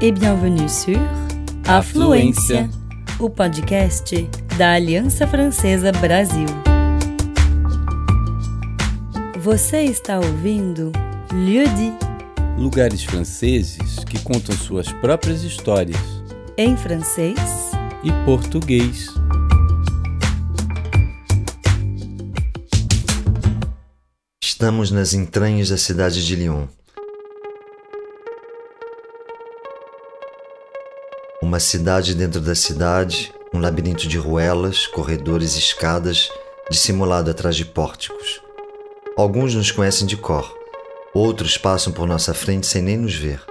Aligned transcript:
et 0.00 0.12
bienvenue 0.12 0.68
sur 0.68 0.96
Afluência, 1.66 2.70
o 3.18 3.28
podcast 3.28 4.28
da 4.56 4.74
Aliança 4.74 5.26
Francesa 5.26 5.90
Brasil. 5.90 6.46
Você 9.40 9.82
está 9.82 10.18
ouvindo 10.18 10.92
Lieu 11.32 11.64
dit, 11.64 11.92
Lugares 12.56 13.02
franceses 13.02 14.04
que 14.04 14.20
contam 14.20 14.56
suas 14.56 14.92
próprias 14.92 15.42
histórias 15.42 15.98
em 16.56 16.76
francês 16.76 17.72
e 18.04 18.12
português. 18.24 19.08
Estamos 24.40 24.92
nas 24.92 25.12
entranhas 25.12 25.70
da 25.70 25.76
cidade 25.76 26.24
de 26.24 26.36
Lyon. 26.36 26.68
Uma 31.48 31.60
cidade 31.60 32.14
dentro 32.14 32.42
da 32.42 32.54
cidade, 32.54 33.32
um 33.54 33.58
labirinto 33.58 34.06
de 34.06 34.18
ruelas, 34.18 34.86
corredores 34.86 35.56
e 35.56 35.58
escadas, 35.58 36.28
dissimulado 36.70 37.30
atrás 37.30 37.56
de 37.56 37.64
pórticos. 37.64 38.42
Alguns 39.16 39.54
nos 39.54 39.70
conhecem 39.70 40.06
de 40.06 40.14
cor, 40.14 40.54
outros 41.14 41.56
passam 41.56 41.90
por 41.90 42.06
nossa 42.06 42.34
frente 42.34 42.66
sem 42.66 42.82
nem 42.82 42.98
nos 42.98 43.14
ver. 43.14 43.42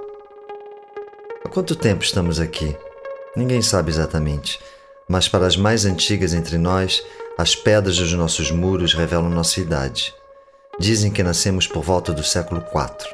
Há 1.43 1.49
quanto 1.49 1.75
tempo 1.75 2.03
estamos 2.03 2.39
aqui? 2.39 2.77
Ninguém 3.35 3.63
sabe 3.63 3.89
exatamente, 3.89 4.59
mas 5.09 5.27
para 5.27 5.47
as 5.47 5.57
mais 5.57 5.83
antigas 5.83 6.35
entre 6.35 6.59
nós, 6.59 7.03
as 7.35 7.55
pedras 7.55 7.97
dos 7.97 8.13
nossos 8.13 8.51
muros 8.51 8.93
revelam 8.93 9.27
nossa 9.27 9.59
idade. 9.59 10.13
Dizem 10.79 11.09
que 11.09 11.23
nascemos 11.23 11.65
por 11.65 11.81
volta 11.81 12.13
do 12.13 12.23
século 12.23 12.61
IV, 12.61 13.09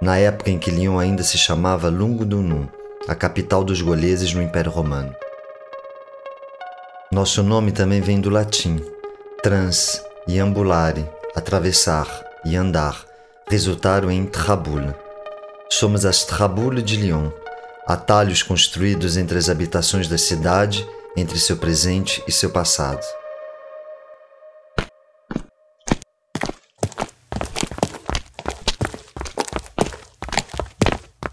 na 0.00 0.16
época 0.16 0.50
em 0.50 0.58
que 0.58 0.70
Lyon 0.70 0.98
ainda 0.98 1.22
se 1.22 1.36
chamava 1.36 1.90
Lungudunum, 1.90 2.66
a 3.06 3.14
capital 3.14 3.62
dos 3.62 3.82
goleses 3.82 4.32
no 4.32 4.42
Império 4.42 4.70
Romano. 4.70 5.14
Nosso 7.12 7.42
nome 7.42 7.70
também 7.70 8.00
vem 8.00 8.20
do 8.20 8.30
latim, 8.30 8.80
trans 9.42 10.02
e 10.26 10.38
ambulare, 10.38 11.08
atravessar 11.34 12.08
e 12.44 12.56
andar, 12.56 13.04
resultaram 13.48 14.10
em 14.10 14.24
trabule. 14.24 14.94
Somos 15.70 16.04
as 16.04 16.24
trabule 16.24 16.80
de 16.80 16.96
Lyon, 16.96 17.30
atalhos 17.86 18.42
construídos 18.42 19.16
entre 19.16 19.36
as 19.36 19.48
habitações 19.48 20.08
da 20.08 20.16
cidade, 20.16 20.86
entre 21.16 21.38
seu 21.38 21.56
presente 21.56 22.22
e 22.26 22.32
seu 22.32 22.50
passado. 22.50 23.04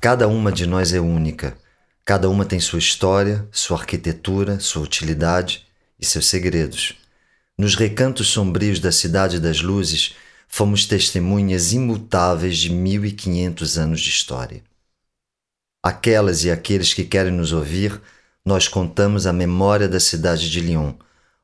Cada 0.01 0.27
uma 0.27 0.51
de 0.51 0.65
nós 0.65 0.93
é 0.93 0.99
única. 0.99 1.55
Cada 2.03 2.27
uma 2.27 2.43
tem 2.43 2.59
sua 2.59 2.79
história, 2.79 3.47
sua 3.51 3.77
arquitetura, 3.77 4.59
sua 4.59 4.81
utilidade 4.81 5.67
e 5.99 6.03
seus 6.03 6.25
segredos. 6.25 6.95
Nos 7.55 7.75
recantos 7.75 8.29
sombrios 8.29 8.79
da 8.79 8.91
Cidade 8.91 9.39
das 9.39 9.61
Luzes, 9.61 10.15
fomos 10.47 10.87
testemunhas 10.87 11.71
imutáveis 11.71 12.57
de 12.57 12.71
1500 12.71 13.77
anos 13.77 14.01
de 14.01 14.09
história. 14.09 14.63
Aquelas 15.83 16.43
e 16.45 16.49
aqueles 16.49 16.95
que 16.95 17.03
querem 17.03 17.31
nos 17.31 17.53
ouvir, 17.53 18.01
nós 18.43 18.67
contamos 18.67 19.27
a 19.27 19.31
memória 19.31 19.87
da 19.87 19.99
cidade 19.99 20.49
de 20.49 20.61
Lyon, 20.61 20.93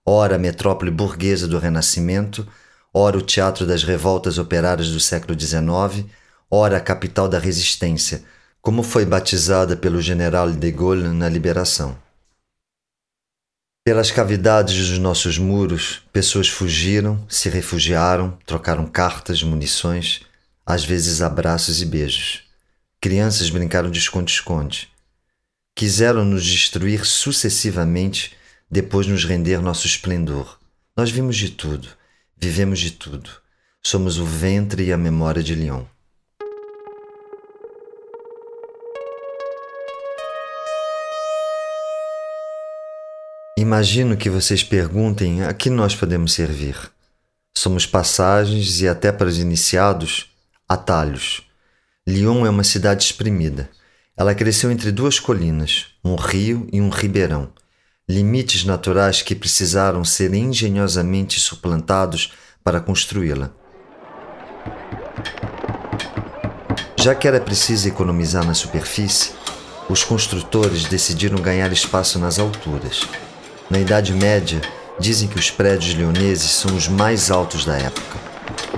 ora 0.04 0.36
a 0.36 0.40
metrópole 0.40 0.90
burguesa 0.90 1.48
do 1.48 1.60
Renascimento, 1.60 2.48
ora 2.92 3.20
o 3.20 3.22
teatro 3.22 3.68
das 3.68 3.84
revoltas 3.84 4.40
operárias 4.40 4.90
do 4.90 5.00
século 5.00 5.40
XIX, 5.40 6.10
ora 6.50 6.78
a 6.78 6.82
capital 6.82 7.30
da 7.30 7.38
resistência, 7.38 8.24
como 8.68 8.84
foi 8.84 9.06
batizada 9.06 9.78
pelo 9.78 10.02
general 10.02 10.52
de 10.52 10.72
Gaulle 10.74 11.08
na 11.08 11.30
Liberação. 11.30 11.98
Pelas 13.82 14.12
cavidades 14.12 14.90
dos 14.90 14.98
nossos 14.98 15.38
muros, 15.38 16.02
pessoas 16.12 16.50
fugiram, 16.50 17.26
se 17.30 17.48
refugiaram, 17.48 18.38
trocaram 18.46 18.86
cartas, 18.86 19.42
munições, 19.42 20.20
às 20.66 20.84
vezes 20.84 21.22
abraços 21.22 21.82
e 21.82 21.86
beijos. 21.86 22.42
Crianças 23.00 23.50
brincaram 23.50 23.90
de 23.90 24.00
esconde-esconde. 24.00 24.90
Quiseram 25.74 26.26
nos 26.26 26.46
destruir 26.46 27.06
sucessivamente, 27.06 28.36
depois 28.70 29.08
nos 29.08 29.24
render 29.24 29.62
nosso 29.62 29.88
esplendor. 29.88 30.60
Nós 30.94 31.10
vimos 31.10 31.38
de 31.38 31.52
tudo, 31.52 31.88
vivemos 32.36 32.80
de 32.80 32.92
tudo. 32.92 33.30
Somos 33.82 34.20
o 34.20 34.26
ventre 34.26 34.84
e 34.84 34.92
a 34.92 34.98
memória 34.98 35.42
de 35.42 35.56
Lyon. 35.56 35.86
Imagino 43.68 44.16
que 44.16 44.30
vocês 44.30 44.64
perguntem 44.64 45.44
a 45.44 45.54
que 45.54 45.70
nós 45.70 45.94
podemos 45.94 46.32
servir. 46.32 46.78
Somos 47.54 47.86
passagens 47.86 48.80
e, 48.80 48.88
até 48.88 49.12
para 49.12 49.28
os 49.28 49.40
iniciados, 49.40 50.30
atalhos. 50.70 51.42
Lyon 52.08 52.46
é 52.46 52.50
uma 52.50 52.64
cidade 52.64 53.04
exprimida. 53.04 53.70
Ela 54.16 54.34
cresceu 54.34 54.72
entre 54.72 54.90
duas 54.90 55.20
colinas, 55.20 55.88
um 56.02 56.16
rio 56.16 56.66
e 56.72 56.80
um 56.80 56.88
ribeirão, 56.88 57.52
limites 58.08 58.64
naturais 58.64 59.22
que 59.22 59.36
precisaram 59.36 60.06
ser 60.06 60.34
engenhosamente 60.34 61.38
suplantados 61.38 62.32
para 62.64 62.80
construí-la. 62.80 63.52
Já 66.96 67.14
que 67.14 67.28
era 67.28 67.42
preciso 67.42 67.86
economizar 67.90 68.46
na 68.46 68.54
superfície, 68.54 69.34
os 69.90 70.06
construtores 70.06 70.86
decidiram 70.86 71.42
ganhar 71.42 71.70
espaço 71.74 72.18
nas 72.18 72.40
alturas. 72.40 73.02
Na 73.70 73.80
Idade 73.80 74.14
Média, 74.14 74.62
dizem 74.98 75.28
que 75.28 75.38
os 75.38 75.52
prédios 75.52 75.94
leoneses 75.94 76.52
são 76.52 76.74
os 76.74 76.88
mais 76.88 77.30
altos 77.30 77.66
da 77.66 77.78
época. 77.78 78.18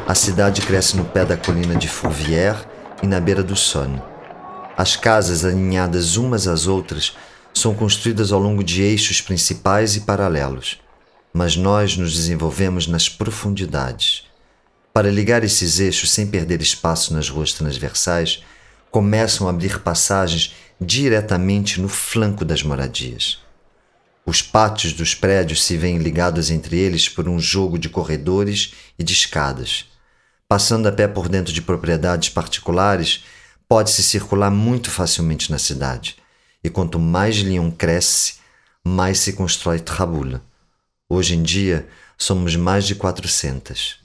A 0.07 0.15
cidade 0.15 0.61
cresce 0.61 0.97
no 0.97 1.05
pé 1.05 1.23
da 1.23 1.37
colina 1.37 1.75
de 1.75 1.87
Fourvière 1.87 2.57
e 3.03 3.05
na 3.05 3.19
beira 3.19 3.43
do 3.43 3.55
Saône. 3.55 4.01
As 4.75 4.95
casas, 4.95 5.45
alinhadas 5.45 6.17
umas 6.17 6.47
às 6.47 6.65
outras, 6.65 7.15
são 7.53 7.75
construídas 7.75 8.31
ao 8.31 8.39
longo 8.39 8.63
de 8.63 8.81
eixos 8.81 9.21
principais 9.21 9.95
e 9.95 10.01
paralelos, 10.01 10.81
mas 11.31 11.55
nós 11.55 11.95
nos 11.95 12.15
desenvolvemos 12.15 12.87
nas 12.87 13.07
profundidades. 13.07 14.23
Para 14.91 15.11
ligar 15.11 15.43
esses 15.43 15.79
eixos 15.79 16.11
sem 16.11 16.25
perder 16.25 16.63
espaço 16.63 17.13
nas 17.13 17.29
ruas 17.29 17.53
transversais, 17.53 18.43
começam 18.89 19.45
a 19.45 19.51
abrir 19.51 19.81
passagens 19.81 20.55
diretamente 20.81 21.79
no 21.79 21.87
flanco 21.87 22.43
das 22.43 22.63
moradias. 22.63 23.47
Os 24.29 24.43
pátios 24.43 24.93
dos 24.93 25.15
prédios 25.15 25.63
se 25.63 25.75
veem 25.75 25.97
ligados 25.97 26.51
entre 26.51 26.77
eles 26.77 27.09
por 27.09 27.27
um 27.27 27.39
jogo 27.39 27.79
de 27.79 27.89
corredores 27.89 28.75
e 28.99 29.03
de 29.03 29.11
escadas. 29.11 29.85
Passando 30.47 30.87
a 30.87 30.91
pé 30.91 31.07
por 31.07 31.27
dentro 31.27 31.51
de 31.51 31.63
propriedades 31.63 32.29
particulares, 32.29 33.23
pode-se 33.67 34.03
circular 34.03 34.51
muito 34.51 34.91
facilmente 34.91 35.49
na 35.49 35.57
cidade. 35.57 36.15
E 36.63 36.69
quanto 36.69 36.99
mais 36.99 37.37
Lyon 37.37 37.71
cresce, 37.71 38.35
mais 38.85 39.17
se 39.17 39.33
constrói 39.33 39.79
Trabula. 39.79 40.43
Hoje 41.09 41.35
em 41.35 41.41
dia, 41.41 41.87
somos 42.15 42.55
mais 42.55 42.85
de 42.85 42.93
400. 42.93 43.97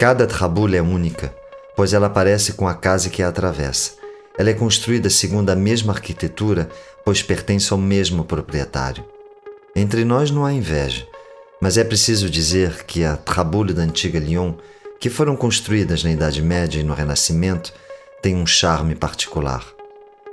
Cada 0.00 0.26
Trabula 0.26 0.74
é 0.74 0.82
única, 0.82 1.32
pois 1.76 1.92
ela 1.92 2.08
aparece 2.08 2.54
com 2.54 2.66
a 2.66 2.74
casa 2.74 3.08
que 3.08 3.22
a 3.22 3.28
atravessa 3.28 4.04
ela 4.38 4.50
é 4.50 4.54
construída 4.54 5.08
segundo 5.08 5.50
a 5.50 5.56
mesma 5.56 5.92
arquitetura, 5.92 6.68
pois 7.04 7.22
pertence 7.22 7.72
ao 7.72 7.78
mesmo 7.78 8.24
proprietário. 8.24 9.04
Entre 9.74 10.04
nós 10.04 10.30
não 10.30 10.44
há 10.44 10.52
inveja, 10.52 11.06
mas 11.60 11.78
é 11.78 11.84
preciso 11.84 12.28
dizer 12.28 12.84
que 12.84 13.04
a 13.04 13.16
Trabule 13.16 13.72
da 13.72 13.82
antiga 13.82 14.18
Lyon, 14.18 14.54
que 15.00 15.08
foram 15.08 15.36
construídas 15.36 16.04
na 16.04 16.12
Idade 16.12 16.42
Média 16.42 16.80
e 16.80 16.82
no 16.82 16.94
Renascimento, 16.94 17.72
tem 18.22 18.34
um 18.34 18.46
charme 18.46 18.94
particular. 18.94 19.64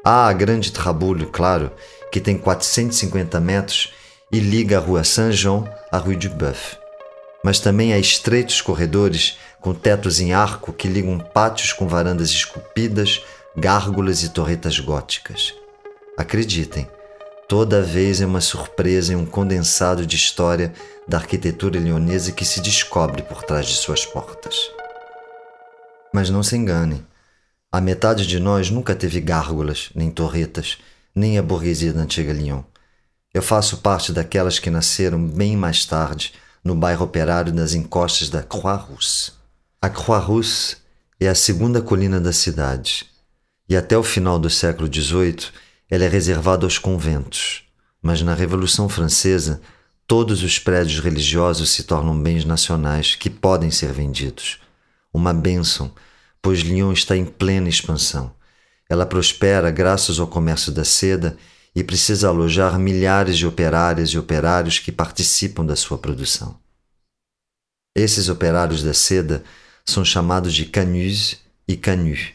Há 0.04 0.28
a 0.28 0.34
grande 0.34 0.72
Trabule, 0.72 1.26
claro, 1.26 1.72
que 2.12 2.20
tem 2.20 2.38
450 2.38 3.40
metros 3.40 3.94
e 4.32 4.40
liga 4.40 4.78
a 4.78 4.82
Rua 4.82 5.04
Saint-Jean 5.04 5.64
à 5.92 5.98
Rue 5.98 6.16
du 6.16 6.30
Boeuf. 6.30 6.78
Mas 7.44 7.60
também 7.60 7.94
há 7.94 8.00
estreitos 8.00 8.62
corredores 8.62 9.38
com 9.62 9.74
tetos 9.74 10.20
em 10.20 10.34
arco 10.34 10.74
que 10.74 10.88
ligam 10.88 11.20
pátios 11.20 11.72
com 11.72 11.88
varandas 11.88 12.30
esculpidas 12.30 13.24
gárgulas 13.56 14.24
e 14.24 14.30
torretas 14.30 14.80
góticas. 14.80 15.54
Acreditem, 16.18 16.90
toda 17.48 17.84
vez 17.84 18.20
é 18.20 18.26
uma 18.26 18.42
surpresa 18.42 19.14
e 19.14 19.16
um 19.16 19.26
condensado 19.26 20.08
de 20.08 20.16
história 20.16 20.74
da 21.08 21.18
arquitetura 21.18 21.80
leonesa 21.80 22.32
que 22.32 22.46
se 22.46 22.62
descobre 22.62 23.22
por 23.22 23.44
trás 23.44 23.68
de 23.68 23.76
suas 23.76 24.06
portas. 24.06 24.56
Mas 26.12 26.32
não 26.32 26.42
se 26.42 26.56
enganem, 26.56 27.06
a 27.72 27.80
metade 27.80 28.26
de 28.26 28.40
nós 28.40 28.72
nunca 28.72 28.96
teve 28.96 29.22
gárgulas, 29.22 29.92
nem 29.94 30.10
torretas, 30.10 30.80
nem 31.14 31.38
a 31.38 31.44
burguesia 31.44 31.94
da 31.94 32.02
antiga 32.02 32.34
Lyon. 32.34 32.64
Eu 33.32 33.42
faço 33.42 33.78
parte 33.78 34.12
daquelas 34.12 34.58
que 34.58 34.70
nasceram 34.70 35.24
bem 35.28 35.56
mais 35.56 35.86
tarde, 35.86 36.34
no 36.64 36.76
bairro 36.76 37.06
operário 37.06 37.52
das 37.52 37.74
encostas 37.74 38.30
da 38.30 38.42
Croix-Rousse. 38.42 39.32
A 39.82 39.90
Croix-Rousse 39.90 40.78
é 41.20 41.28
a 41.28 41.36
segunda 41.36 41.82
colina 41.82 42.20
da 42.20 42.32
cidade 42.32 43.13
e 43.68 43.76
até 43.76 43.98
o 43.98 44.04
final 44.04 44.38
do 44.38 44.50
século 44.50 44.92
XVIII 44.94 45.52
ela 45.90 46.04
é 46.06 46.08
reservada 46.08 46.66
aos 46.66 46.78
conventos. 46.78 47.64
Mas 48.02 48.22
na 48.22 48.34
Revolução 48.34 48.90
Francesa, 48.90 49.62
todos 50.08 50.44
os 50.44 50.60
prédios 50.60 51.00
religiosos 51.00 51.70
se 51.70 51.84
tornam 51.84 52.20
bens 52.20 52.46
nacionais 52.46 53.16
que 53.16 53.30
podem 53.30 53.72
ser 53.72 53.94
vendidos. 53.94 54.60
Uma 55.14 55.34
bênção, 55.34 55.94
pois 56.42 56.60
Lyon 56.60 56.92
está 56.92 57.16
em 57.16 57.26
plena 57.26 57.70
expansão. 57.70 58.34
Ela 58.90 59.06
prospera 59.06 59.72
graças 59.72 60.20
ao 60.20 60.28
comércio 60.28 60.72
da 60.72 60.84
seda 60.84 61.38
e 61.76 61.84
precisa 61.84 62.28
alojar 62.28 62.78
milhares 62.78 63.38
de 63.38 63.48
operárias 63.48 64.10
e 64.10 64.18
operários 64.18 64.80
que 64.80 64.92
participam 64.92 65.66
da 65.66 65.76
sua 65.76 65.98
produção. 65.98 66.60
Esses 67.96 68.30
operários 68.30 68.84
da 68.84 68.94
seda 68.94 69.44
são 69.86 70.04
chamados 70.04 70.54
de 70.54 70.66
canus 70.66 71.38
e 71.68 71.78
canus. 71.78 72.34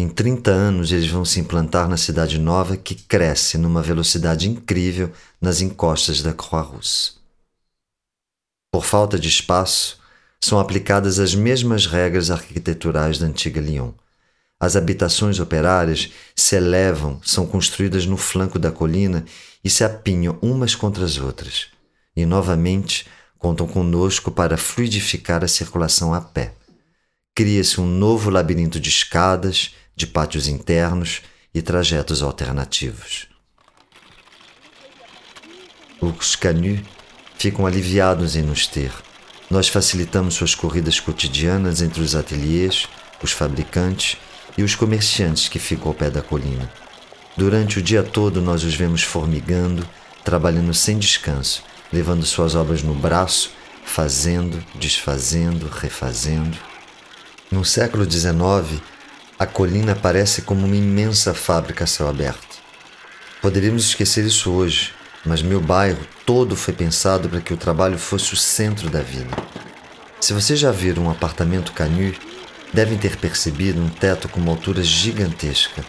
Em 0.00 0.08
30 0.08 0.52
anos, 0.52 0.92
eles 0.92 1.10
vão 1.10 1.24
se 1.24 1.40
implantar 1.40 1.88
na 1.88 1.96
cidade 1.96 2.38
nova 2.38 2.76
que 2.76 2.94
cresce 2.94 3.58
numa 3.58 3.82
velocidade 3.82 4.48
incrível 4.48 5.10
nas 5.40 5.60
encostas 5.60 6.22
da 6.22 6.32
Croix-Rousse. 6.32 7.14
Por 8.70 8.84
falta 8.84 9.18
de 9.18 9.26
espaço, 9.28 9.98
são 10.40 10.60
aplicadas 10.60 11.18
as 11.18 11.34
mesmas 11.34 11.84
regras 11.86 12.30
arquiteturais 12.30 13.18
da 13.18 13.26
antiga 13.26 13.60
Lyon. 13.60 13.90
As 14.60 14.76
habitações 14.76 15.40
operárias 15.40 16.12
se 16.36 16.54
elevam, 16.54 17.20
são 17.24 17.44
construídas 17.44 18.06
no 18.06 18.16
flanco 18.16 18.56
da 18.56 18.70
colina 18.70 19.24
e 19.64 19.68
se 19.68 19.82
apinham 19.82 20.38
umas 20.40 20.76
contra 20.76 21.04
as 21.04 21.18
outras. 21.18 21.70
E 22.14 22.24
novamente 22.24 23.04
contam 23.36 23.66
conosco 23.66 24.30
para 24.30 24.56
fluidificar 24.56 25.42
a 25.42 25.48
circulação 25.48 26.14
a 26.14 26.20
pé. 26.20 26.54
Cria-se 27.34 27.80
um 27.80 27.86
novo 27.86 28.30
labirinto 28.30 28.78
de 28.78 28.90
escadas, 28.90 29.72
de 29.98 30.06
pátios 30.06 30.46
internos 30.46 31.22
e 31.52 31.60
trajetos 31.60 32.22
alternativos. 32.22 33.26
Os 36.00 36.36
canus 36.36 36.78
ficam 37.36 37.66
aliviados 37.66 38.36
em 38.36 38.42
nos 38.42 38.68
ter. 38.68 38.92
Nós 39.50 39.66
facilitamos 39.66 40.34
suas 40.34 40.54
corridas 40.54 41.00
cotidianas 41.00 41.82
entre 41.82 42.00
os 42.00 42.14
ateliês, 42.14 42.86
os 43.20 43.32
fabricantes 43.32 44.16
e 44.56 44.62
os 44.62 44.76
comerciantes 44.76 45.48
que 45.48 45.58
ficam 45.58 45.88
ao 45.88 45.94
pé 45.94 46.08
da 46.08 46.22
colina. 46.22 46.70
Durante 47.36 47.80
o 47.80 47.82
dia 47.82 48.04
todo 48.04 48.40
nós 48.40 48.62
os 48.62 48.76
vemos 48.76 49.02
formigando, 49.02 49.84
trabalhando 50.22 50.72
sem 50.72 50.96
descanso, 50.96 51.64
levando 51.92 52.24
suas 52.24 52.54
obras 52.54 52.84
no 52.84 52.94
braço, 52.94 53.50
fazendo, 53.84 54.64
desfazendo, 54.76 55.66
refazendo. 55.68 56.56
No 57.50 57.64
século 57.64 58.08
XIX, 58.08 58.80
a 59.38 59.46
colina 59.46 59.94
parece 59.94 60.42
como 60.42 60.66
uma 60.66 60.74
imensa 60.74 61.32
fábrica 61.32 61.84
a 61.84 61.86
céu 61.86 62.08
aberto. 62.08 62.58
Poderíamos 63.40 63.84
esquecer 63.84 64.24
isso 64.24 64.50
hoje, 64.50 64.92
mas 65.24 65.42
meu 65.42 65.60
bairro 65.60 66.00
todo 66.26 66.56
foi 66.56 66.74
pensado 66.74 67.28
para 67.28 67.40
que 67.40 67.54
o 67.54 67.56
trabalho 67.56 67.96
fosse 67.96 68.34
o 68.34 68.36
centro 68.36 68.90
da 68.90 69.00
vida. 69.00 69.30
Se 70.20 70.32
você 70.32 70.56
já 70.56 70.72
viram 70.72 71.04
um 71.04 71.10
apartamento 71.10 71.72
canhu, 71.72 72.12
devem 72.74 72.98
ter 72.98 73.16
percebido 73.16 73.80
um 73.80 73.88
teto 73.88 74.28
com 74.28 74.40
uma 74.40 74.50
altura 74.50 74.82
gigantesca. 74.82 75.84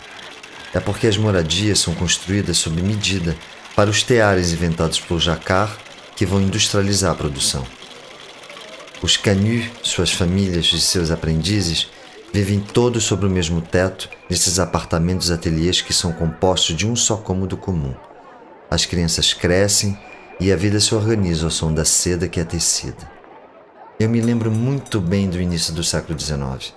É 0.72 0.80
porque 0.80 1.08
as 1.08 1.18
moradias 1.18 1.80
são 1.80 1.96
construídas 1.96 2.58
sob 2.58 2.80
medida 2.84 3.36
para 3.76 3.90
os 3.90 4.04
teares 4.04 4.52
inventados 4.52 5.00
por 5.00 5.20
Jacquard 5.20 5.74
que 6.16 6.26
vão 6.26 6.40
industrializar 6.40 7.14
a 7.14 7.16
produção. 7.16 7.66
Os 9.02 9.18
canhus, 9.18 9.66
suas 9.82 10.12
famílias 10.12 10.72
e 10.72 10.80
seus 10.80 11.10
aprendizes 11.10 11.88
Vivem 12.32 12.60
todos 12.60 13.06
sobre 13.06 13.26
o 13.26 13.30
mesmo 13.30 13.60
teto 13.60 14.08
nesses 14.30 14.60
apartamentos 14.60 15.32
ateliês 15.32 15.82
que 15.82 15.92
são 15.92 16.12
compostos 16.12 16.76
de 16.76 16.88
um 16.88 16.96
só 16.96 17.18
cômodo 17.18 17.58
comum. 17.58 17.96
As 18.70 18.86
crianças 18.86 19.34
crescem 19.34 19.98
e 20.40 20.52
a 20.52 20.56
vida 20.56 20.80
se 20.80 20.94
organiza 20.94 21.46
ao 21.46 21.52
som 21.52 21.74
da 21.74 21.84
seda 21.84 22.28
que 22.28 22.40
é 22.40 22.44
tecida. 22.44 23.12
Eu 24.00 24.08
me 24.08 24.22
lembro 24.22 24.52
muito 24.52 25.02
bem 25.02 25.28
do 25.28 25.42
início 25.42 25.74
do 25.74 25.84
século 25.84 26.18
XIX. 26.18 26.74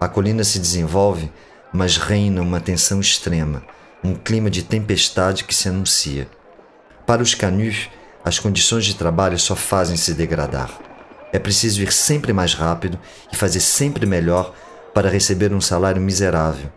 A 0.00 0.08
colina 0.08 0.42
se 0.42 0.58
desenvolve, 0.58 1.30
mas 1.72 1.98
reina 1.98 2.40
uma 2.40 2.58
tensão 2.58 3.00
extrema, 3.00 3.62
um 4.02 4.14
clima 4.14 4.48
de 4.48 4.62
tempestade 4.62 5.44
que 5.44 5.54
se 5.54 5.68
anuncia. 5.68 6.26
Para 7.06 7.22
os 7.22 7.34
canus, 7.34 7.90
as 8.24 8.38
condições 8.38 8.86
de 8.86 8.94
trabalho 8.94 9.38
só 9.38 9.54
fazem 9.54 9.96
se 9.96 10.14
degradar. 10.14 10.70
É 11.32 11.38
preciso 11.38 11.82
ir 11.82 11.92
sempre 11.92 12.32
mais 12.32 12.54
rápido 12.54 12.98
e 13.30 13.36
fazer 13.36 13.60
sempre 13.60 14.06
melhor 14.06 14.54
para 14.94 15.08
receber 15.10 15.52
um 15.52 15.60
salário 15.60 16.00
miserável. 16.00 16.70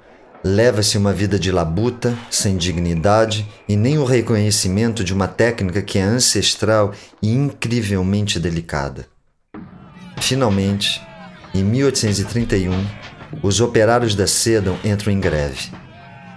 Leva-se 0.43 0.97
uma 0.97 1.13
vida 1.13 1.39
de 1.39 1.51
labuta, 1.51 2.13
sem 2.29 2.57
dignidade 2.57 3.47
e 3.67 3.75
nem 3.75 3.97
o 3.97 4.03
reconhecimento 4.03 5.03
de 5.03 5.13
uma 5.13 5.27
técnica 5.27 5.81
que 5.81 5.97
é 5.97 6.01
ancestral 6.01 6.93
e 7.21 7.31
incrivelmente 7.31 8.39
delicada. 8.39 9.07
Finalmente, 10.19 11.01
em 11.53 11.63
1831, 11.63 12.73
os 13.41 13.61
operários 13.61 14.15
da 14.15 14.27
seda 14.27 14.75
entram 14.83 15.13
em 15.13 15.19
greve. 15.19 15.71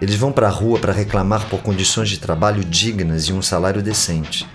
Eles 0.00 0.14
vão 0.14 0.30
para 0.30 0.46
a 0.46 0.50
rua 0.50 0.78
para 0.78 0.92
reclamar 0.92 1.48
por 1.48 1.62
condições 1.62 2.08
de 2.08 2.18
trabalho 2.18 2.64
dignas 2.64 3.24
e 3.24 3.32
um 3.32 3.42
salário 3.42 3.82
decente. 3.82 4.46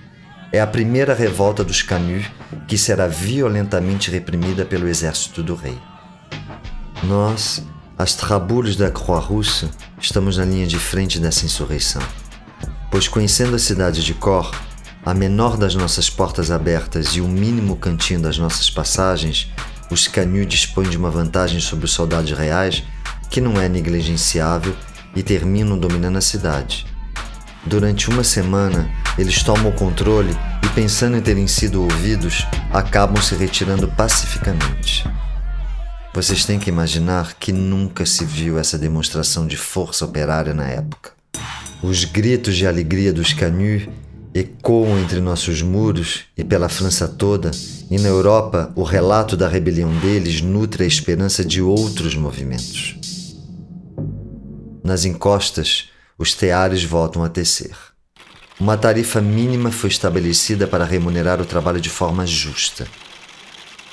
É 0.52 0.60
a 0.60 0.66
primeira 0.66 1.14
revolta 1.14 1.64
dos 1.64 1.82
Canus 1.82 2.24
que 2.68 2.78
será 2.78 3.06
violentamente 3.06 4.10
reprimida 4.10 4.64
pelo 4.64 4.88
exército 4.88 5.42
do 5.42 5.54
rei. 5.54 5.78
Nós, 7.02 7.64
as 7.98 8.14
trabulhos 8.14 8.76
da 8.76 8.88
Croix-Rousse, 8.88 9.68
estamos 10.00 10.36
na 10.36 10.44
linha 10.44 10.66
de 10.66 10.78
frente 10.78 11.18
dessa 11.18 11.44
insurreição. 11.44 12.02
Pois 12.92 13.08
conhecendo 13.08 13.56
a 13.56 13.58
cidade 13.58 14.04
de 14.04 14.14
Cor, 14.14 14.54
a 15.04 15.12
menor 15.12 15.56
das 15.56 15.74
nossas 15.74 16.08
portas 16.08 16.52
abertas 16.52 17.08
e 17.08 17.20
o 17.20 17.26
mínimo 17.26 17.76
cantinho 17.76 18.20
das 18.20 18.38
nossas 18.38 18.70
passagens, 18.70 19.50
os 19.90 20.06
Canus 20.06 20.46
dispõem 20.46 20.88
de 20.88 20.96
uma 20.96 21.10
vantagem 21.10 21.58
sobre 21.58 21.86
os 21.86 21.92
soldados 21.92 22.30
reais 22.30 22.84
que 23.28 23.40
não 23.40 23.60
é 23.60 23.68
negligenciável 23.68 24.76
e 25.16 25.24
terminam 25.24 25.76
dominando 25.76 26.18
a 26.18 26.20
cidade. 26.20 26.86
Durante 27.66 28.10
uma 28.10 28.22
semana, 28.22 28.88
eles 29.18 29.42
tomam 29.42 29.70
o 29.70 29.74
controle 29.74 30.36
e, 30.64 30.68
pensando 30.68 31.16
em 31.16 31.20
terem 31.20 31.48
sido 31.48 31.82
ouvidos, 31.82 32.46
acabam 32.72 33.20
se 33.20 33.34
retirando 33.34 33.88
pacificamente. 33.88 35.04
Vocês 36.14 36.44
têm 36.44 36.58
que 36.58 36.68
imaginar 36.68 37.36
que 37.38 37.52
nunca 37.52 38.04
se 38.04 38.22
viu 38.26 38.58
essa 38.58 38.78
demonstração 38.78 39.46
de 39.46 39.56
força 39.56 40.04
operária 40.04 40.52
na 40.52 40.68
época. 40.68 41.12
Os 41.82 42.04
gritos 42.04 42.54
de 42.54 42.66
alegria 42.66 43.14
dos 43.14 43.32
Canus 43.32 43.88
ecoam 44.34 44.98
entre 44.98 45.20
nossos 45.20 45.62
muros 45.62 46.24
e 46.36 46.44
pela 46.44 46.68
França 46.68 47.08
toda, 47.08 47.50
e 47.90 47.98
na 47.98 48.08
Europa 48.08 48.70
o 48.76 48.82
relato 48.82 49.38
da 49.38 49.48
rebelião 49.48 49.90
deles 50.00 50.42
nutre 50.42 50.84
a 50.84 50.86
esperança 50.86 51.42
de 51.42 51.62
outros 51.62 52.14
movimentos. 52.14 52.94
Nas 54.84 55.06
encostas, 55.06 55.88
os 56.18 56.34
teares 56.34 56.84
voltam 56.84 57.24
a 57.24 57.28
tecer. 57.30 57.74
Uma 58.60 58.76
tarifa 58.76 59.20
mínima 59.20 59.70
foi 59.70 59.88
estabelecida 59.88 60.66
para 60.66 60.84
remunerar 60.84 61.40
o 61.40 61.46
trabalho 61.46 61.80
de 61.80 61.88
forma 61.88 62.26
justa. 62.26 62.86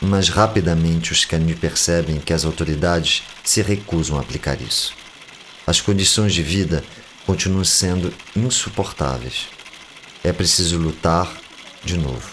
Mas 0.01 0.29
rapidamente 0.29 1.11
os 1.11 1.25
Canus 1.25 1.59
percebem 1.59 2.19
que 2.19 2.33
as 2.33 2.45
autoridades 2.45 3.23
se 3.43 3.61
recusam 3.61 4.17
a 4.17 4.21
aplicar 4.21 4.61
isso. 4.61 4.93
As 5.67 5.81
condições 5.81 6.33
de 6.33 6.41
vida 6.41 6.83
continuam 7.25 7.63
sendo 7.63 8.13
insuportáveis. 8.35 9.47
É 10.23 10.33
preciso 10.33 10.77
lutar 10.77 11.31
de 11.83 11.97
novo. 11.97 12.29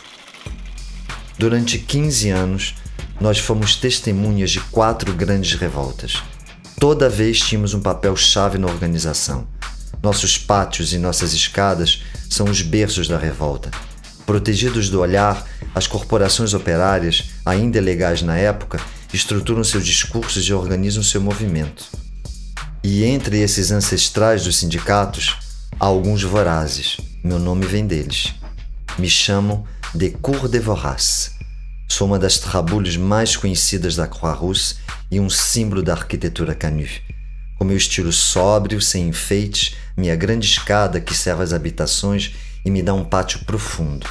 Durante 1.39 1.79
15 1.79 2.31
anos, 2.31 2.75
nós 3.21 3.39
fomos 3.39 3.77
testemunhas 3.77 4.51
de 4.51 4.61
quatro 4.61 5.13
grandes 5.13 5.59
revoltas. 5.59 6.23
Toda 6.81 7.09
vez 7.09 7.41
tínhamos 7.41 7.75
um 7.75 7.81
papel-chave 7.81 8.59
na 8.59 8.67
organização. 8.67 9.47
Nossos 10.03 10.39
pátios 10.39 10.93
e 10.93 10.99
nossas 10.99 11.33
escadas 11.33 12.03
são 12.29 12.47
os 12.47 12.63
berços 12.63 13.09
da 13.09 13.19
revolta. 13.19 13.71
Protegidos 14.25 14.89
do 14.89 15.01
olhar, 15.01 15.47
as 15.77 15.87
corporações 15.87 16.55
operárias, 16.55 17.25
ainda 17.45 17.79
legais 17.83 18.23
na 18.23 18.35
época, 18.35 18.81
estruturam 19.13 19.63
seus 19.63 19.85
discursos 19.85 20.49
e 20.49 20.53
organizam 20.55 21.03
seu 21.03 21.21
movimento. 21.21 21.85
E 22.83 23.05
entre 23.05 23.41
esses 23.41 23.71
ancestrais 23.71 24.43
dos 24.43 24.57
sindicatos, 24.57 25.37
há 25.79 25.85
alguns 25.85 26.23
vorazes. 26.23 26.97
Meu 27.23 27.39
nome 27.39 27.67
vem 27.67 27.87
deles. 27.87 28.33
Me 28.99 29.11
chamam 29.11 29.67
de 29.95 30.09
Cour 30.09 30.49
de 30.49 30.59
Voraz. 30.59 31.33
Sou 31.91 32.07
uma 32.07 32.19
das 32.19 32.39
trabulhos 32.39 32.97
mais 32.97 33.37
conhecidas 33.37 33.97
da 33.97 34.07
Croix-Rousse 34.07 34.77
e 35.11 35.21
um 35.21 35.29
símbolo 35.29 35.83
da 35.83 35.93
arquitetura 35.93 36.55
canus. 36.55 37.03
Com 37.59 37.67
meu 37.67 37.77
estilo 37.77 38.15
sóbrio, 38.15 38.81
sem 38.81 39.09
enfeites, 39.09 39.77
minha 39.95 40.17
grande 40.17 40.47
escada 40.47 41.03
que 41.03 41.15
serve 41.15 41.43
às 41.43 41.53
habitações 41.53 42.35
e 42.65 42.71
me 42.71 42.83
dá 42.83 42.95
um 42.95 43.05
pátio 43.05 43.45
profundo. 43.45 44.07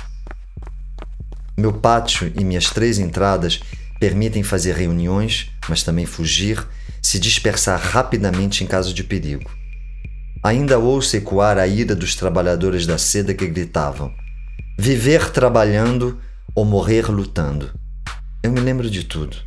Meu 1.57 1.71
pátio 1.71 2.31
e 2.35 2.43
minhas 2.43 2.69
três 2.69 2.99
entradas 2.99 3.61
permitem 3.99 4.43
fazer 4.43 4.75
reuniões, 4.75 5.51
mas 5.69 5.83
também 5.83 6.05
fugir, 6.05 6.65
se 7.01 7.19
dispersar 7.19 7.79
rapidamente 7.79 8.63
em 8.63 8.67
caso 8.67 8.93
de 8.93 9.03
perigo. 9.03 9.49
Ainda 10.43 10.77
ouço 10.77 11.15
ecoar 11.15 11.57
a 11.57 11.65
ira 11.65 11.95
dos 11.95 12.15
trabalhadores 12.15 12.85
da 12.85 12.97
seda 12.97 13.33
que 13.33 13.47
gritavam: 13.47 14.13
Viver 14.77 15.31
trabalhando 15.31 16.19
ou 16.53 16.65
morrer 16.65 17.09
lutando. 17.09 17.73
Eu 18.43 18.51
me 18.51 18.59
lembro 18.59 18.89
de 18.89 19.03
tudo: 19.03 19.37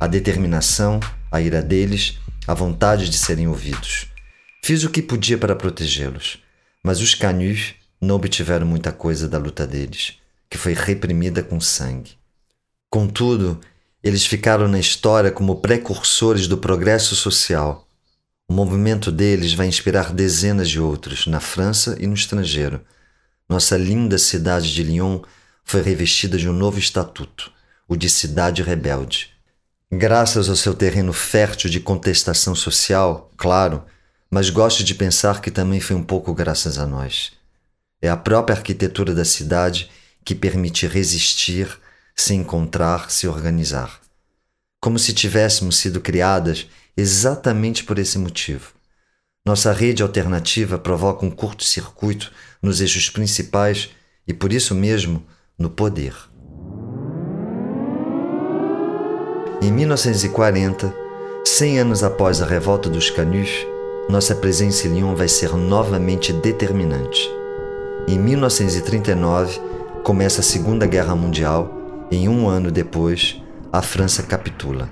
a 0.00 0.06
determinação, 0.06 1.00
a 1.30 1.40
ira 1.40 1.60
deles, 1.60 2.18
a 2.46 2.54
vontade 2.54 3.10
de 3.10 3.18
serem 3.18 3.48
ouvidos. 3.48 4.06
Fiz 4.64 4.84
o 4.84 4.90
que 4.90 5.02
podia 5.02 5.36
para 5.36 5.56
protegê-los, 5.56 6.38
mas 6.82 7.00
os 7.00 7.14
canus 7.14 7.74
não 8.00 8.16
obtiveram 8.16 8.66
muita 8.66 8.92
coisa 8.92 9.28
da 9.28 9.38
luta 9.38 9.66
deles, 9.66 10.14
que 10.48 10.58
foi 10.58 10.72
reprimida 10.72 11.42
com 11.42 11.60
sangue. 11.60 12.16
Contudo, 12.90 13.60
eles 14.02 14.24
ficaram 14.24 14.68
na 14.68 14.78
história 14.78 15.30
como 15.30 15.56
precursores 15.56 16.46
do 16.46 16.58
progresso 16.58 17.16
social. 17.16 17.88
O 18.48 18.52
movimento 18.52 19.10
deles 19.10 19.52
vai 19.52 19.66
inspirar 19.66 20.12
dezenas 20.12 20.68
de 20.68 20.80
outros, 20.80 21.26
na 21.26 21.40
França 21.40 21.96
e 21.98 22.06
no 22.06 22.14
estrangeiro. 22.14 22.80
Nossa 23.48 23.76
linda 23.76 24.18
cidade 24.18 24.72
de 24.72 24.82
Lyon 24.82 25.20
foi 25.64 25.82
revestida 25.82 26.38
de 26.38 26.48
um 26.48 26.52
novo 26.52 26.78
estatuto, 26.78 27.50
o 27.88 27.96
de 27.96 28.08
cidade 28.08 28.62
rebelde. 28.62 29.30
Graças 29.90 30.48
ao 30.48 30.56
seu 30.56 30.74
terreno 30.74 31.12
fértil 31.12 31.68
de 31.68 31.80
contestação 31.80 32.54
social, 32.54 33.32
claro, 33.36 33.84
mas 34.30 34.50
gosto 34.50 34.84
de 34.84 34.94
pensar 34.94 35.40
que 35.40 35.50
também 35.50 35.80
foi 35.80 35.96
um 35.96 36.02
pouco 36.02 36.34
graças 36.34 36.78
a 36.78 36.86
nós. 36.86 37.32
É 38.00 38.08
a 38.08 38.16
própria 38.16 38.56
arquitetura 38.56 39.14
da 39.14 39.24
cidade 39.24 39.90
que 40.26 40.34
permite 40.34 40.88
resistir, 40.88 41.68
se 42.16 42.34
encontrar, 42.34 43.12
se 43.12 43.28
organizar. 43.28 44.00
Como 44.80 44.98
se 44.98 45.12
tivéssemos 45.12 45.76
sido 45.76 46.00
criadas 46.00 46.66
exatamente 46.96 47.84
por 47.84 47.96
esse 47.96 48.18
motivo. 48.18 48.72
Nossa 49.46 49.72
rede 49.72 50.02
alternativa 50.02 50.76
provoca 50.78 51.24
um 51.24 51.30
curto-circuito 51.30 52.32
nos 52.60 52.80
eixos 52.80 53.08
principais 53.08 53.90
e, 54.26 54.34
por 54.34 54.52
isso 54.52 54.74
mesmo, 54.74 55.24
no 55.56 55.70
poder. 55.70 56.12
Em 59.62 59.70
1940, 59.70 60.92
100 61.44 61.78
anos 61.78 62.02
após 62.02 62.42
a 62.42 62.46
revolta 62.46 62.90
dos 62.90 63.10
Canus, 63.10 63.50
nossa 64.08 64.34
presença 64.34 64.88
em 64.88 64.94
Lyon 64.94 65.14
vai 65.14 65.28
ser 65.28 65.54
novamente 65.54 66.32
determinante. 66.32 67.30
Em 68.08 68.18
1939, 68.18 69.75
começa 70.06 70.40
a 70.40 70.44
Segunda 70.44 70.86
Guerra 70.86 71.16
Mundial 71.16 72.06
e, 72.12 72.28
um 72.28 72.48
ano 72.48 72.70
depois, 72.70 73.42
a 73.72 73.82
França 73.82 74.22
capitula. 74.22 74.88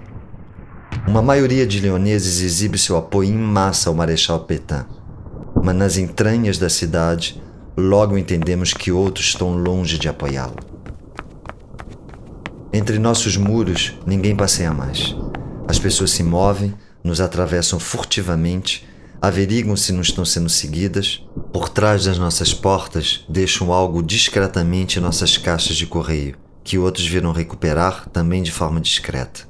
Uma 1.06 1.22
maioria 1.22 1.64
de 1.64 1.78
leoneses 1.78 2.42
exibe 2.42 2.76
seu 2.76 2.96
apoio 2.96 3.30
em 3.30 3.38
massa 3.38 3.88
ao 3.88 3.94
Marechal 3.94 4.40
Pétain, 4.40 4.84
mas 5.62 5.76
nas 5.76 5.96
entranhas 5.98 6.58
da 6.58 6.68
cidade, 6.68 7.40
logo 7.76 8.18
entendemos 8.18 8.74
que 8.74 8.90
outros 8.90 9.26
estão 9.26 9.56
longe 9.56 9.98
de 9.98 10.08
apoiá-lo. 10.08 10.56
Entre 12.72 12.98
nossos 12.98 13.36
muros, 13.36 13.96
ninguém 14.04 14.34
passeia 14.34 14.72
mais. 14.72 15.14
As 15.68 15.78
pessoas 15.78 16.10
se 16.10 16.24
movem, 16.24 16.74
nos 17.04 17.20
atravessam 17.20 17.78
furtivamente, 17.78 18.84
averiguam 19.26 19.76
se 19.76 19.92
não 19.92 20.00
estão 20.00 20.24
sendo 20.24 20.48
seguidas. 20.48 21.22
Por 21.52 21.68
trás 21.68 22.04
das 22.04 22.18
nossas 22.18 22.52
portas, 22.52 23.24
deixam 23.28 23.72
algo 23.72 24.02
discretamente 24.02 24.98
em 24.98 25.02
nossas 25.02 25.36
caixas 25.36 25.76
de 25.76 25.86
correio, 25.86 26.36
que 26.62 26.78
outros 26.78 27.06
viram 27.06 27.32
recuperar 27.32 28.08
também 28.10 28.42
de 28.42 28.52
forma 28.52 28.80
discreta. 28.80 29.48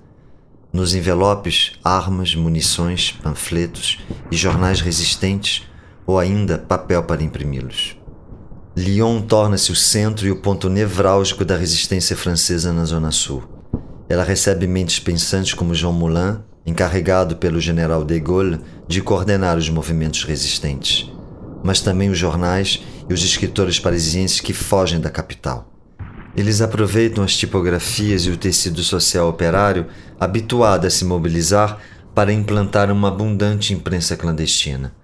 Nos 0.72 0.94
envelopes, 0.94 1.72
armas, 1.82 2.34
munições, 2.34 3.12
panfletos 3.22 3.98
e 4.30 4.36
jornais 4.36 4.80
resistentes, 4.80 5.62
ou 6.06 6.18
ainda 6.18 6.58
papel 6.58 7.02
para 7.04 7.22
imprimi-los. 7.22 7.96
Lyon 8.76 9.22
torna-se 9.22 9.70
o 9.70 9.76
centro 9.76 10.26
e 10.26 10.30
o 10.30 10.40
ponto 10.42 10.68
nevrálgico 10.68 11.44
da 11.44 11.56
resistência 11.56 12.16
francesa 12.16 12.72
na 12.72 12.84
Zona 12.84 13.12
Sul. 13.12 13.42
Ela 14.08 14.24
recebe 14.24 14.66
mentes 14.66 14.98
pensantes 14.98 15.54
como 15.54 15.74
Jean 15.74 15.92
Moulin, 15.92 16.38
encarregado 16.66 17.36
pelo 17.36 17.60
general 17.60 18.04
de 18.04 18.18
Gaulle 18.20 18.60
de 18.88 19.02
coordenar 19.02 19.56
os 19.58 19.68
movimentos 19.68 20.24
resistentes, 20.24 21.10
mas 21.62 21.80
também 21.80 22.10
os 22.10 22.18
jornais 22.18 22.82
e 23.08 23.12
os 23.12 23.22
escritores 23.22 23.78
parisienses 23.78 24.40
que 24.40 24.52
fogem 24.52 25.00
da 25.00 25.10
capital. 25.10 25.70
Eles 26.36 26.60
aproveitam 26.60 27.22
as 27.22 27.36
tipografias 27.36 28.22
e 28.22 28.30
o 28.30 28.36
tecido 28.36 28.82
social 28.82 29.28
operário 29.28 29.86
habituado 30.18 30.86
a 30.86 30.90
se 30.90 31.04
mobilizar 31.04 31.78
para 32.14 32.32
implantar 32.32 32.90
uma 32.90 33.08
abundante 33.08 33.72
imprensa 33.72 34.16
clandestina. 34.16 34.94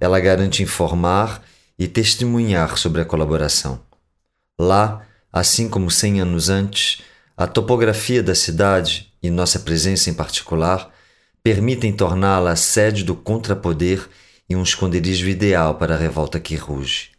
Ela 0.00 0.18
garante 0.20 0.62
informar 0.62 1.42
e 1.78 1.86
testemunhar 1.86 2.78
sobre 2.78 3.00
a 3.02 3.04
colaboração. 3.04 3.80
Lá, 4.60 5.02
assim 5.32 5.68
como 5.68 5.90
cem 5.90 6.20
anos 6.20 6.48
antes, 6.48 7.02
a 7.42 7.46
topografia 7.48 8.22
da 8.22 8.36
cidade 8.36 9.12
e 9.20 9.28
nossa 9.28 9.58
presença 9.58 10.08
em 10.08 10.14
particular 10.14 10.94
permitem 11.42 11.92
torná-la 11.92 12.52
a 12.52 12.56
sede 12.56 13.02
do 13.02 13.16
contrapoder 13.16 14.08
e 14.48 14.54
um 14.54 14.62
esconderijo 14.62 15.28
ideal 15.28 15.74
para 15.74 15.96
a 15.96 15.98
revolta 15.98 16.38
que 16.38 16.54
ruge. 16.54 17.10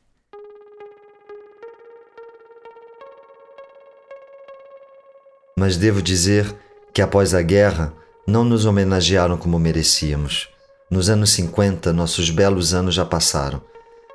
Mas 5.57 5.75
devo 5.75 6.01
dizer 6.01 6.55
que 6.93 7.01
após 7.01 7.33
a 7.33 7.41
guerra 7.41 7.93
não 8.25 8.45
nos 8.45 8.63
homenagearam 8.63 9.35
como 9.35 9.59
merecíamos. 9.59 10.47
Nos 10.89 11.09
anos 11.09 11.31
50, 11.31 11.91
nossos 11.91 12.29
belos 12.29 12.73
anos 12.73 12.95
já 12.95 13.03
passaram 13.03 13.61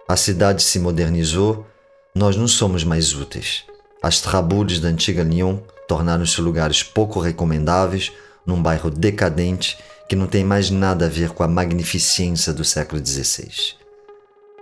a 0.09 0.17
cidade 0.17 0.63
se 0.63 0.79
modernizou, 0.79 1.67
nós 2.15 2.35
não 2.35 2.49
somos 2.49 2.83
mais 2.83 3.13
úteis. 3.13 3.65
As 4.03 4.23
trabudes 4.23 4.81
da 4.81 4.89
antiga 4.89 5.23
Lyon 5.23 5.59
tornaram-se 5.89 6.41
lugares 6.41 6.83
pouco 6.83 7.19
recomendáveis 7.19 8.13
num 8.47 8.63
bairro 8.63 8.91
decadente 8.91 9.77
que 10.09 10.15
não 10.15 10.27
tem 10.27 10.45
mais 10.45 10.71
nada 10.71 11.07
a 11.07 11.09
ver 11.09 11.31
com 11.31 11.43
a 11.43 11.49
magnificência 11.49 12.53
do 12.53 12.65
século 12.65 13.05
XVI. 13.05 13.77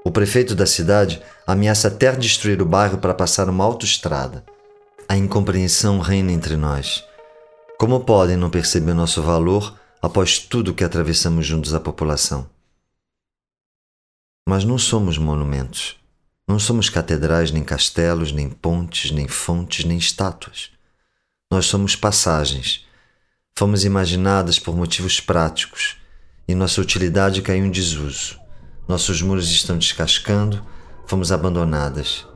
O 0.05 0.11
prefeito 0.11 0.55
da 0.55 0.67
cidade 0.67 1.21
ameaça 1.47 1.89
até 1.89 2.13
destruir 2.13 2.63
o 2.63 2.67
bairro 2.67 2.99
para 2.99 3.13
passar 3.13 3.49
uma 3.49 3.65
autoestrada. 3.65 4.45
A 5.09 5.17
incompreensão 5.17 5.99
reina 5.99 6.33
entre 6.33 6.57
nós. 6.57 7.05
Como 7.79 8.01
podem 8.01 8.37
não 8.37 8.49
perceber 8.49 8.95
nosso 8.95 9.21
valor 9.23 9.79
após 10.01 10.39
tudo 10.39 10.75
que 10.75 10.85
atravessamos 10.85 11.45
juntos 11.45 11.75
a 11.75 11.81
população? 11.81 12.49
Mas 14.49 14.65
não 14.65 14.79
somos 14.79 15.19
monumentos. 15.19 15.97
Não 16.49 16.59
somos 16.61 16.89
catedrais, 16.89 17.51
nem 17.51 17.65
castelos, 17.65 18.31
nem 18.31 18.49
pontes, 18.49 19.11
nem 19.11 19.27
fontes, 19.27 19.85
nem 19.85 19.99
estátuas. 19.99 20.76
Nós 21.51 21.67
somos 21.67 21.95
passagens. 21.95 22.85
Fomos 23.57 23.85
imaginadas 23.85 24.59
por 24.59 24.77
motivos 24.77 25.21
práticos 25.21 25.97
e 26.49 26.55
nossa 26.55 26.81
utilidade 26.81 27.41
caiu 27.41 27.65
em 27.65 27.71
desuso. 27.71 28.37
Nossos 28.89 29.23
muros 29.23 29.51
estão 29.51 29.79
descascando, 29.79 30.65
fomos 31.07 31.31
abandonadas. 31.31 32.27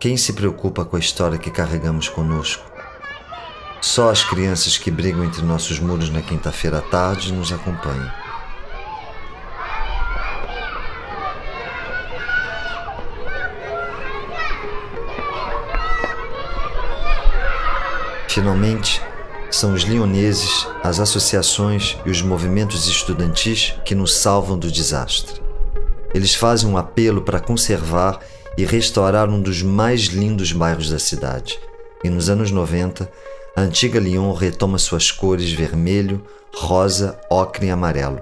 Quem 0.00 0.16
se 0.16 0.32
preocupa 0.32 0.84
com 0.84 0.96
a 0.96 1.00
história 1.00 1.38
que 1.38 1.50
carregamos 1.50 2.08
conosco? 2.08 2.64
Só 3.82 4.10
as 4.10 4.24
crianças 4.24 4.78
que 4.78 4.90
brigam 4.90 5.24
entre 5.24 5.42
nossos 5.42 5.78
muros 5.78 6.08
na 6.08 6.22
quinta-feira 6.22 6.78
à 6.78 6.82
tarde 6.82 7.34
nos 7.34 7.52
acompanham. 7.52 8.23
Finalmente, 18.34 19.00
são 19.48 19.74
os 19.74 19.82
lioneses, 19.82 20.66
as 20.82 20.98
associações 20.98 21.96
e 22.04 22.10
os 22.10 22.20
movimentos 22.20 22.88
estudantis 22.88 23.76
que 23.84 23.94
nos 23.94 24.16
salvam 24.16 24.58
do 24.58 24.72
desastre. 24.72 25.40
Eles 26.12 26.34
fazem 26.34 26.68
um 26.68 26.76
apelo 26.76 27.22
para 27.22 27.38
conservar 27.38 28.18
e 28.58 28.64
restaurar 28.64 29.28
um 29.28 29.40
dos 29.40 29.62
mais 29.62 30.06
lindos 30.06 30.50
bairros 30.50 30.90
da 30.90 30.98
cidade. 30.98 31.56
E 32.02 32.10
nos 32.10 32.28
anos 32.28 32.50
90, 32.50 33.08
a 33.54 33.60
antiga 33.60 34.00
Lyon 34.00 34.32
retoma 34.32 34.78
suas 34.78 35.12
cores 35.12 35.52
vermelho, 35.52 36.20
rosa, 36.56 37.16
ocre 37.30 37.68
e 37.68 37.70
amarelo. 37.70 38.20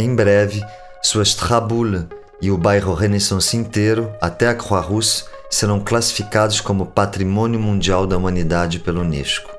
Em 0.00 0.12
breve, 0.16 0.60
suas 1.00 1.34
traboules 1.34 2.06
e 2.42 2.50
o 2.50 2.58
bairro 2.58 2.92
Renaissance 2.92 3.56
inteiro, 3.56 4.12
até 4.20 4.48
a 4.48 4.54
Croix-Rousse, 4.56 5.26
serão 5.50 5.80
classificados 5.80 6.60
como 6.60 6.86
Patrimônio 6.86 7.58
Mundial 7.58 8.06
da 8.06 8.16
Humanidade 8.16 8.78
pela 8.78 9.00
Unesco. 9.00 9.50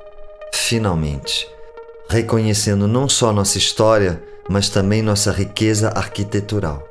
Finalmente, 0.53 1.47
reconhecendo 2.09 2.87
não 2.87 3.07
só 3.09 3.33
nossa 3.33 3.57
história, 3.57 4.21
mas 4.49 4.69
também 4.69 5.01
nossa 5.01 5.31
riqueza 5.31 5.89
arquitetural. 5.89 6.87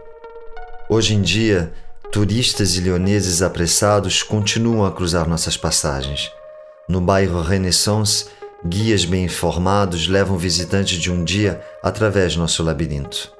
Hoje 0.88 1.14
em 1.14 1.22
dia, 1.22 1.72
turistas 2.10 2.76
e 2.76 2.80
leoneses 2.80 3.42
apressados 3.42 4.22
continuam 4.22 4.86
a 4.86 4.92
cruzar 4.92 5.28
nossas 5.28 5.56
passagens. 5.56 6.30
No 6.88 7.00
bairro 7.00 7.42
Renaissance, 7.42 8.26
Guias 8.64 9.04
bem 9.04 9.24
informados 9.24 10.08
levam 10.08 10.36
visitantes 10.36 10.98
de 10.98 11.12
um 11.12 11.22
dia 11.22 11.60
através 11.80 12.32
de 12.32 12.38
nosso 12.38 12.60
labirinto. 12.62 13.30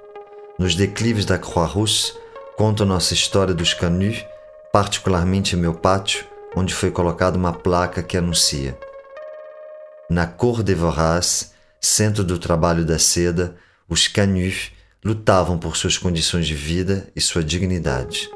Nos 0.56 0.76
declives 0.76 1.24
da 1.24 1.36
Croix-Rousse, 1.36 2.12
conto 2.56 2.84
nossa 2.84 3.14
história 3.14 3.52
dos 3.52 3.74
canuts, 3.74 4.24
particularmente 4.78 5.56
meu 5.56 5.74
pátio, 5.74 6.24
onde 6.54 6.72
foi 6.72 6.88
colocada 6.92 7.36
uma 7.36 7.52
placa 7.52 8.00
que 8.00 8.16
anuncia. 8.16 8.78
Na 10.08 10.24
Cor 10.24 10.62
de 10.62 10.72
Voraz, 10.72 11.52
centro 11.80 12.22
do 12.22 12.38
trabalho 12.38 12.84
da 12.84 12.96
seda, 12.96 13.56
os 13.88 14.06
canuts 14.06 14.70
lutavam 15.04 15.58
por 15.58 15.76
suas 15.76 15.98
condições 15.98 16.46
de 16.46 16.54
vida 16.54 17.10
e 17.16 17.20
sua 17.20 17.42
dignidade. 17.42 18.30